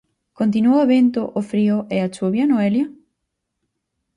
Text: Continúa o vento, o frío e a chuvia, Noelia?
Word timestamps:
Continúa 0.39 0.85
o 0.85 0.89
vento, 0.95 1.21
o 1.39 1.41
frío 1.51 1.77
e 1.95 1.97
a 2.05 2.07
chuvia, 2.15 2.45
Noelia? 2.49 2.87